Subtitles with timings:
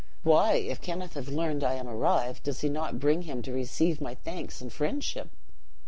[0.23, 4.01] Why, if Kenneth have learned I am arrived, does he not bring him to receive
[4.01, 5.29] my thanks and friendship?"